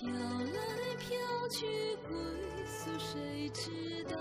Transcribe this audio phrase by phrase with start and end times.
[0.00, 0.14] 飘来
[1.00, 1.08] 飘
[1.48, 1.66] 去
[2.06, 2.14] 归
[2.64, 4.16] 宿，谁知道？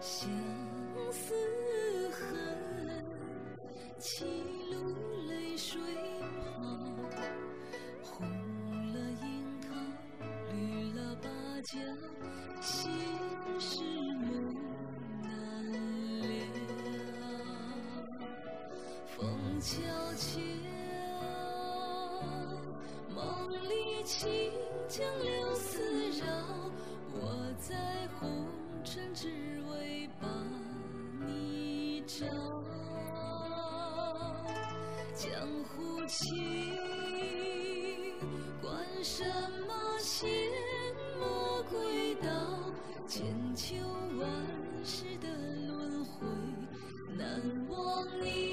[0.00, 0.30] 相
[1.10, 1.34] 思
[2.10, 3.04] 恨，
[3.98, 4.24] 歧
[4.70, 4.94] 路
[5.26, 5.80] 泪水
[6.30, 6.86] 旁，
[8.00, 8.14] 红
[8.92, 9.74] 了樱桃，
[10.52, 11.28] 绿了芭
[11.62, 11.80] 蕉，
[12.60, 12.92] 心
[13.58, 13.82] 事
[14.20, 14.54] 梦
[15.20, 15.28] 难
[16.30, 17.24] 了。
[19.16, 19.18] 风
[19.60, 19.72] 悄
[20.14, 20.38] 悄，
[23.14, 24.28] 梦里清
[24.88, 25.78] 江柳丝
[26.18, 26.26] 绕，
[27.12, 28.46] 我在红
[28.84, 29.28] 尘只
[29.70, 30.28] 为把
[31.24, 32.26] 你找。
[35.14, 35.30] 江
[35.64, 36.36] 湖情，
[38.60, 39.24] 管什
[39.66, 40.28] 么仙
[41.18, 42.28] 魔鬼道，
[43.06, 43.24] 千
[43.54, 43.76] 秋
[44.18, 44.28] 万
[44.84, 45.28] 世的
[45.66, 46.26] 轮回，
[47.16, 48.43] 难忘你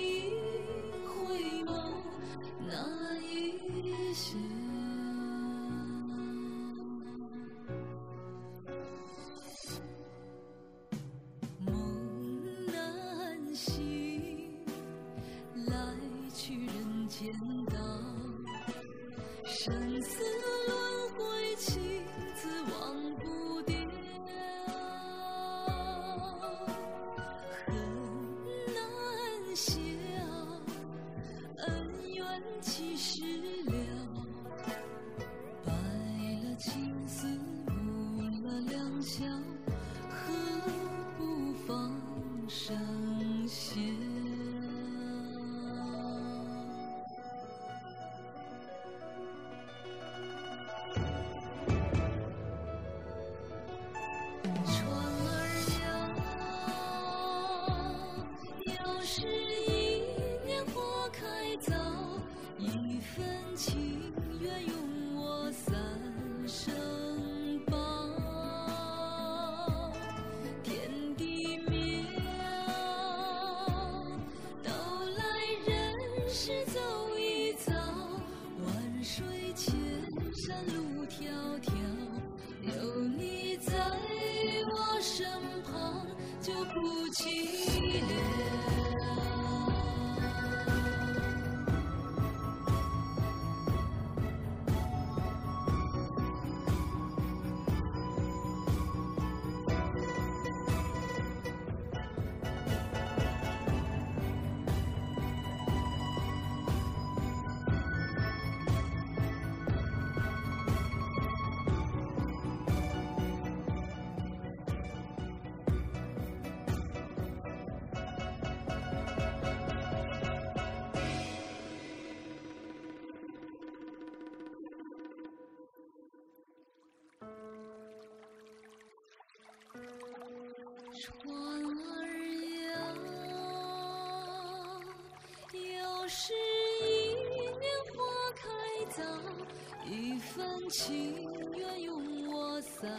[139.92, 141.14] 一份情
[141.52, 142.90] 缘用我三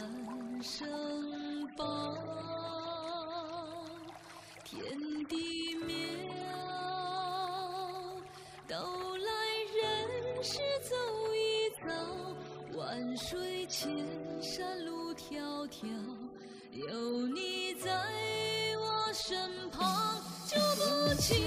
[0.61, 0.87] 生
[1.75, 2.15] 报。
[4.63, 5.89] 天地渺，
[8.67, 8.75] 都
[9.17, 9.25] 来
[9.81, 9.81] 人
[10.43, 10.95] 世走
[11.33, 11.89] 一遭，
[12.77, 13.89] 万水千
[14.39, 15.87] 山路迢迢。
[16.73, 17.89] 有你在
[18.77, 20.83] 我身旁，就不
[21.19, 21.41] 寂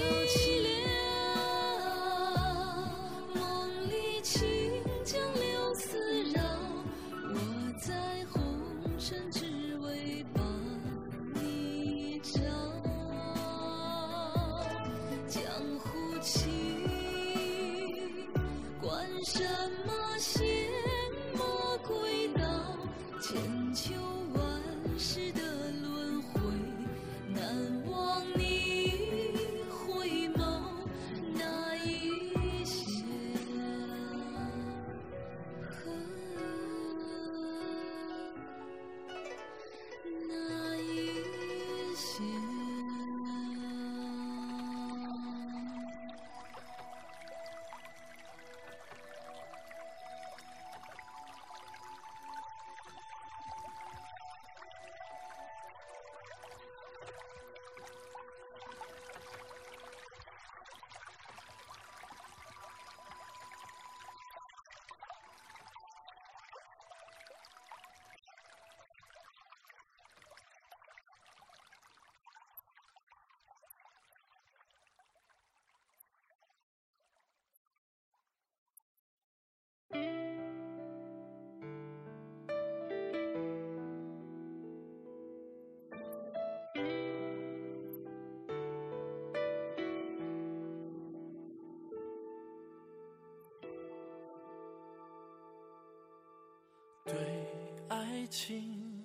[98.07, 99.03] 爱情，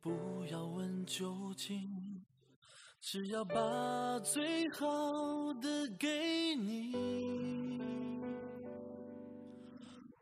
[0.00, 2.24] 不要问究竟，
[3.00, 4.86] 只要把最好
[5.54, 7.82] 的给你。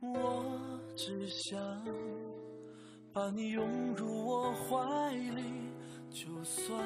[0.01, 1.85] 我只想
[3.13, 5.43] 把你拥入我怀里，
[6.11, 6.83] 就算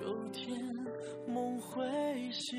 [0.00, 0.56] 有天
[1.26, 2.56] 梦会醒。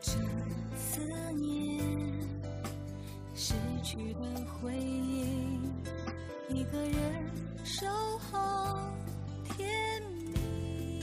[0.00, 0.12] 这
[0.76, 1.00] 思
[1.32, 1.73] 念，
[3.34, 4.20] 失去的
[4.62, 5.58] 回忆，
[6.48, 7.30] 一个人
[7.64, 7.86] 守
[8.18, 8.78] 候
[9.42, 9.68] 甜
[10.32, 11.02] 蜜。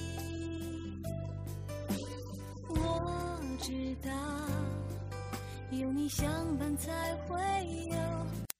[2.69, 4.11] 我知道，
[5.71, 7.37] 有你相伴才会
[7.89, 8.50] 有。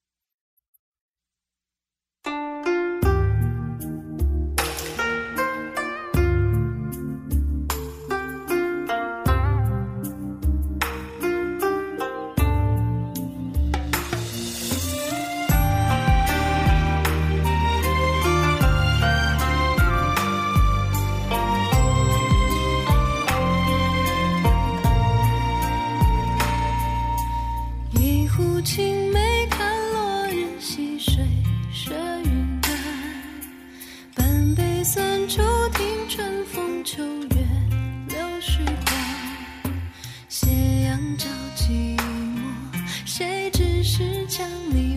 [44.42, 44.91] 想你